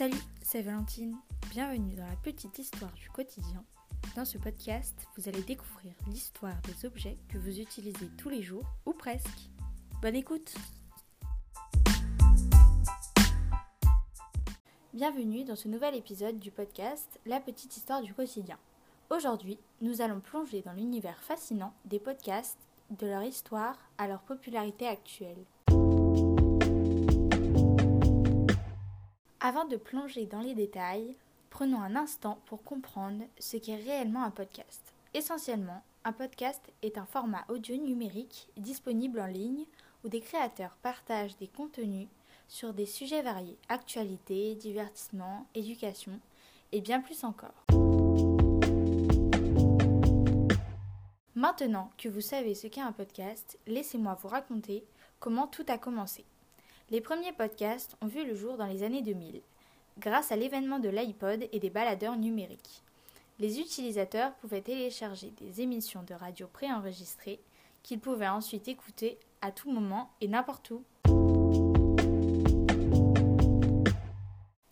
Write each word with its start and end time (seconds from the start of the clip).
Salut, 0.00 0.16
c'est 0.40 0.62
Valentine. 0.62 1.14
Bienvenue 1.50 1.94
dans 1.94 2.06
la 2.06 2.16
petite 2.16 2.58
histoire 2.58 2.90
du 2.94 3.10
quotidien. 3.10 3.62
Dans 4.16 4.24
ce 4.24 4.38
podcast, 4.38 4.94
vous 5.14 5.28
allez 5.28 5.42
découvrir 5.42 5.92
l'histoire 6.06 6.56
des 6.62 6.86
objets 6.86 7.18
que 7.28 7.36
vous 7.36 7.60
utilisez 7.60 8.08
tous 8.16 8.30
les 8.30 8.40
jours, 8.40 8.64
ou 8.86 8.94
presque. 8.94 9.50
Bonne 10.00 10.16
écoute 10.16 10.54
Bienvenue 14.94 15.44
dans 15.44 15.54
ce 15.54 15.68
nouvel 15.68 15.94
épisode 15.94 16.38
du 16.38 16.50
podcast 16.50 17.20
La 17.26 17.38
petite 17.38 17.76
histoire 17.76 18.00
du 18.00 18.14
quotidien. 18.14 18.56
Aujourd'hui, 19.10 19.58
nous 19.82 20.00
allons 20.00 20.20
plonger 20.20 20.62
dans 20.62 20.72
l'univers 20.72 21.20
fascinant 21.20 21.74
des 21.84 22.00
podcasts, 22.00 22.56
de 22.88 23.06
leur 23.06 23.22
histoire 23.22 23.76
à 23.98 24.08
leur 24.08 24.22
popularité 24.22 24.88
actuelle. 24.88 25.44
Avant 29.42 29.64
de 29.64 29.78
plonger 29.78 30.26
dans 30.26 30.42
les 30.42 30.52
détails, 30.54 31.16
prenons 31.48 31.80
un 31.80 31.96
instant 31.96 32.42
pour 32.44 32.62
comprendre 32.62 33.24
ce 33.38 33.56
qu'est 33.56 33.76
réellement 33.76 34.22
un 34.22 34.30
podcast. 34.30 34.92
Essentiellement, 35.14 35.82
un 36.04 36.12
podcast 36.12 36.60
est 36.82 36.98
un 36.98 37.06
format 37.06 37.46
audio 37.48 37.74
numérique 37.76 38.48
disponible 38.58 39.18
en 39.18 39.26
ligne 39.26 39.64
où 40.04 40.10
des 40.10 40.20
créateurs 40.20 40.76
partagent 40.82 41.38
des 41.38 41.48
contenus 41.48 42.08
sur 42.48 42.74
des 42.74 42.84
sujets 42.84 43.22
variés, 43.22 43.56
actualité, 43.70 44.54
divertissement, 44.56 45.46
éducation 45.54 46.20
et 46.72 46.82
bien 46.82 47.00
plus 47.00 47.24
encore. 47.24 47.64
Maintenant 51.34 51.90
que 51.96 52.10
vous 52.10 52.20
savez 52.20 52.54
ce 52.54 52.66
qu'est 52.66 52.82
un 52.82 52.92
podcast, 52.92 53.58
laissez-moi 53.66 54.18
vous 54.20 54.28
raconter 54.28 54.84
comment 55.18 55.46
tout 55.46 55.64
a 55.68 55.78
commencé. 55.78 56.26
Les 56.92 57.00
premiers 57.00 57.32
podcasts 57.32 57.96
ont 58.00 58.08
vu 58.08 58.26
le 58.26 58.34
jour 58.34 58.56
dans 58.56 58.66
les 58.66 58.82
années 58.82 59.00
2000, 59.00 59.42
grâce 60.00 60.32
à 60.32 60.36
l'événement 60.36 60.80
de 60.80 60.88
l'iPod 60.88 61.48
et 61.52 61.60
des 61.60 61.70
baladeurs 61.70 62.16
numériques. 62.16 62.82
Les 63.38 63.60
utilisateurs 63.60 64.34
pouvaient 64.38 64.60
télécharger 64.60 65.32
des 65.40 65.60
émissions 65.60 66.02
de 66.02 66.14
radio 66.14 66.48
préenregistrées 66.52 67.38
qu'ils 67.84 68.00
pouvaient 68.00 68.26
ensuite 68.26 68.66
écouter 68.66 69.20
à 69.40 69.52
tout 69.52 69.70
moment 69.70 70.10
et 70.20 70.26
n'importe 70.26 70.72
où. 70.72 70.82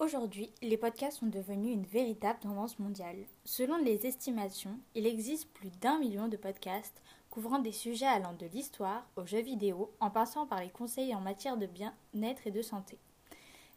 Aujourd'hui, 0.00 0.50
les 0.60 0.76
podcasts 0.76 1.20
sont 1.20 1.26
devenus 1.26 1.74
une 1.74 1.84
véritable 1.84 2.40
tendance 2.40 2.80
mondiale. 2.80 3.26
Selon 3.44 3.76
les 3.76 4.06
estimations, 4.06 4.76
il 4.96 5.06
existe 5.06 5.48
plus 5.52 5.70
d'un 5.80 6.00
million 6.00 6.26
de 6.26 6.36
podcasts 6.36 7.00
couvrant 7.30 7.58
des 7.58 7.72
sujets 7.72 8.06
allant 8.06 8.34
de 8.34 8.46
l'histoire 8.46 9.06
aux 9.16 9.26
jeux 9.26 9.40
vidéo 9.42 9.90
en 10.00 10.10
passant 10.10 10.46
par 10.46 10.60
les 10.60 10.70
conseils 10.70 11.14
en 11.14 11.20
matière 11.20 11.56
de 11.56 11.66
bien-être 11.66 12.46
et 12.46 12.50
de 12.50 12.62
santé. 12.62 12.98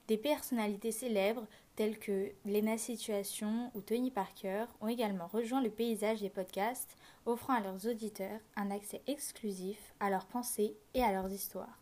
Des 0.08 0.18
personnalités 0.18 0.92
célèbres 0.92 1.46
telles 1.76 1.98
que 1.98 2.32
Lena 2.46 2.78
Situation 2.78 3.72
ou 3.74 3.82
Tony 3.82 4.12
Parker 4.12 4.66
ont 4.82 4.88
également 4.88 5.28
rejoint 5.28 5.62
le 5.62 5.70
paysage 5.70 6.22
des 6.22 6.30
podcasts, 6.30 6.98
offrant 7.26 7.54
à 7.54 7.62
leurs 7.62 7.88
auditeurs 7.88 8.40
un 8.56 8.72
accès 8.72 9.02
exclusif 9.08 9.94
à 10.00 10.10
leurs 10.10 10.26
pensées 10.26 10.76
et 10.94 11.04
à 11.04 11.14
leurs 11.14 11.32
histoires. 11.32 11.80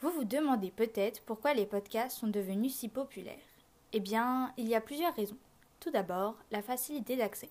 Vous 0.00 0.10
vous 0.10 0.24
demandez 0.24 0.70
peut-être 0.70 1.22
pourquoi 1.22 1.54
les 1.54 1.66
podcasts 1.66 2.18
sont 2.18 2.28
devenus 2.28 2.74
si 2.74 2.88
populaires. 2.88 3.36
Eh 3.92 4.00
bien, 4.00 4.52
il 4.56 4.68
y 4.68 4.74
a 4.74 4.80
plusieurs 4.80 5.14
raisons. 5.14 5.38
Tout 5.80 5.90
d'abord, 5.90 6.36
la 6.50 6.62
facilité 6.62 7.16
d'accès. 7.16 7.50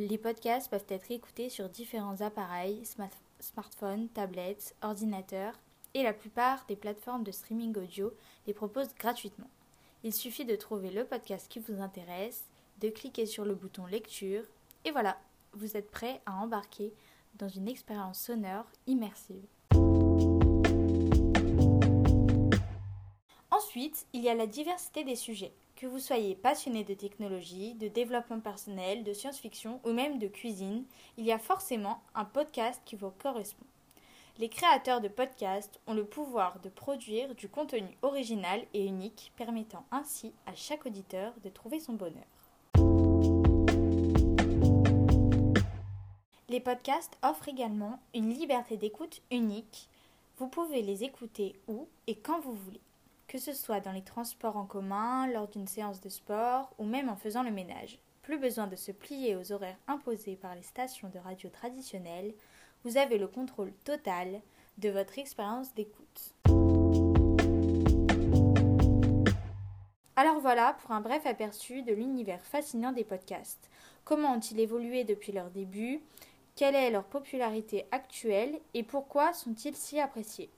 Les 0.00 0.16
podcasts 0.16 0.70
peuvent 0.70 0.84
être 0.90 1.10
écoutés 1.10 1.48
sur 1.48 1.68
différents 1.68 2.20
appareils, 2.20 2.84
smartphones, 3.40 4.08
tablettes, 4.10 4.76
ordinateurs, 4.80 5.54
et 5.92 6.04
la 6.04 6.12
plupart 6.12 6.64
des 6.68 6.76
plateformes 6.76 7.24
de 7.24 7.32
streaming 7.32 7.76
audio 7.76 8.12
les 8.46 8.54
proposent 8.54 8.94
gratuitement. 8.96 9.50
Il 10.04 10.14
suffit 10.14 10.44
de 10.44 10.54
trouver 10.54 10.92
le 10.92 11.04
podcast 11.04 11.48
qui 11.50 11.58
vous 11.58 11.80
intéresse, 11.80 12.44
de 12.80 12.90
cliquer 12.90 13.26
sur 13.26 13.44
le 13.44 13.56
bouton 13.56 13.86
lecture, 13.86 14.44
et 14.84 14.92
voilà, 14.92 15.18
vous 15.54 15.76
êtes 15.76 15.90
prêt 15.90 16.20
à 16.26 16.36
embarquer 16.36 16.92
dans 17.34 17.48
une 17.48 17.66
expérience 17.66 18.20
sonore 18.20 18.66
immersive. 18.86 19.48
Ensuite, 23.50 24.06
il 24.12 24.22
y 24.22 24.28
a 24.28 24.34
la 24.36 24.46
diversité 24.46 25.02
des 25.02 25.16
sujets. 25.16 25.52
Que 25.78 25.86
vous 25.86 26.00
soyez 26.00 26.34
passionné 26.34 26.82
de 26.82 26.94
technologie, 26.94 27.74
de 27.74 27.86
développement 27.86 28.40
personnel, 28.40 29.04
de 29.04 29.12
science-fiction 29.12 29.78
ou 29.84 29.92
même 29.92 30.18
de 30.18 30.26
cuisine, 30.26 30.82
il 31.16 31.24
y 31.24 31.30
a 31.30 31.38
forcément 31.38 32.00
un 32.16 32.24
podcast 32.24 32.82
qui 32.84 32.96
vous 32.96 33.12
correspond. 33.12 33.64
Les 34.38 34.48
créateurs 34.48 35.00
de 35.00 35.06
podcasts 35.06 35.78
ont 35.86 35.94
le 35.94 36.04
pouvoir 36.04 36.58
de 36.62 36.68
produire 36.68 37.32
du 37.36 37.48
contenu 37.48 37.96
original 38.02 38.60
et 38.74 38.86
unique, 38.86 39.32
permettant 39.36 39.84
ainsi 39.92 40.32
à 40.46 40.56
chaque 40.56 40.84
auditeur 40.84 41.32
de 41.44 41.48
trouver 41.48 41.78
son 41.78 41.92
bonheur. 41.92 42.26
Les 46.48 46.58
podcasts 46.58 47.16
offrent 47.22 47.50
également 47.50 48.00
une 48.16 48.34
liberté 48.34 48.76
d'écoute 48.76 49.22
unique. 49.30 49.88
Vous 50.38 50.48
pouvez 50.48 50.82
les 50.82 51.04
écouter 51.04 51.54
où 51.68 51.86
et 52.08 52.16
quand 52.16 52.40
vous 52.40 52.54
voulez 52.54 52.80
que 53.28 53.38
ce 53.38 53.52
soit 53.52 53.80
dans 53.80 53.92
les 53.92 54.02
transports 54.02 54.56
en 54.56 54.64
commun, 54.64 55.26
lors 55.26 55.48
d'une 55.48 55.66
séance 55.66 56.00
de 56.00 56.08
sport 56.08 56.72
ou 56.78 56.84
même 56.84 57.10
en 57.10 57.16
faisant 57.16 57.42
le 57.42 57.50
ménage. 57.50 57.98
Plus 58.22 58.38
besoin 58.38 58.66
de 58.66 58.76
se 58.76 58.90
plier 58.90 59.36
aux 59.36 59.52
horaires 59.52 59.76
imposés 59.86 60.36
par 60.36 60.54
les 60.54 60.62
stations 60.62 61.10
de 61.10 61.18
radio 61.18 61.50
traditionnelles, 61.50 62.34
vous 62.84 62.96
avez 62.96 63.18
le 63.18 63.28
contrôle 63.28 63.72
total 63.84 64.40
de 64.78 64.88
votre 64.88 65.18
expérience 65.18 65.74
d'écoute. 65.74 66.34
Alors 70.16 70.40
voilà 70.40 70.72
pour 70.80 70.92
un 70.92 71.00
bref 71.00 71.26
aperçu 71.26 71.82
de 71.82 71.92
l'univers 71.92 72.42
fascinant 72.42 72.92
des 72.92 73.04
podcasts. 73.04 73.68
Comment 74.04 74.34
ont-ils 74.34 74.58
évolué 74.58 75.04
depuis 75.04 75.32
leur 75.32 75.50
début? 75.50 76.00
Quelle 76.56 76.74
est 76.74 76.90
leur 76.90 77.04
popularité 77.04 77.86
actuelle? 77.92 78.58
Et 78.72 78.82
pourquoi 78.82 79.34
sont-ils 79.34 79.76
si 79.76 80.00
appréciés? 80.00 80.50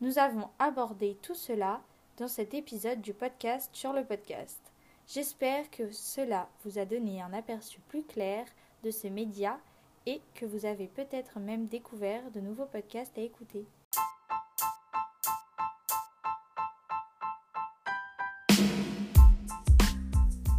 Nous 0.00 0.18
avons 0.18 0.48
abordé 0.58 1.16
tout 1.22 1.34
cela 1.34 1.82
dans 2.16 2.28
cet 2.28 2.54
épisode 2.54 3.00
du 3.00 3.12
podcast 3.12 3.68
sur 3.72 3.92
le 3.92 4.04
podcast. 4.04 4.60
J'espère 5.06 5.70
que 5.70 5.90
cela 5.92 6.48
vous 6.64 6.78
a 6.78 6.84
donné 6.84 7.20
un 7.20 7.32
aperçu 7.32 7.80
plus 7.88 8.02
clair 8.02 8.46
de 8.82 8.90
ce 8.90 9.06
média 9.06 9.58
et 10.06 10.20
que 10.34 10.46
vous 10.46 10.64
avez 10.66 10.86
peut-être 10.86 11.38
même 11.38 11.66
découvert 11.66 12.30
de 12.30 12.40
nouveaux 12.40 12.66
podcasts 12.66 13.16
à 13.18 13.20
écouter. 13.20 13.66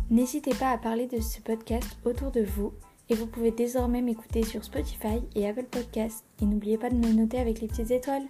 N'hésitez 0.09 0.53
pas 0.55 0.71
à 0.71 0.77
parler 0.77 1.07
de 1.07 1.19
ce 1.19 1.41
podcast 1.41 1.97
autour 2.05 2.31
de 2.31 2.41
vous 2.41 2.73
et 3.09 3.15
vous 3.15 3.27
pouvez 3.27 3.51
désormais 3.51 4.01
m'écouter 4.01 4.43
sur 4.43 4.63
Spotify 4.63 5.21
et 5.35 5.47
Apple 5.47 5.65
Podcasts. 5.65 6.25
Et 6.41 6.45
n'oubliez 6.45 6.77
pas 6.77 6.89
de 6.89 6.95
me 6.95 7.11
noter 7.11 7.39
avec 7.39 7.61
les 7.61 7.67
petites 7.67 7.91
étoiles. 7.91 8.27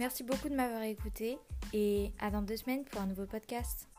Merci 0.00 0.24
beaucoup 0.24 0.48
de 0.48 0.54
m'avoir 0.54 0.82
écouté 0.84 1.38
et 1.74 2.10
à 2.20 2.30
dans 2.30 2.40
deux 2.40 2.56
semaines 2.56 2.86
pour 2.86 3.02
un 3.02 3.06
nouveau 3.06 3.26
podcast. 3.26 3.89